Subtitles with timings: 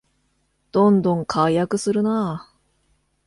[0.71, 2.55] どんどん改悪するなあ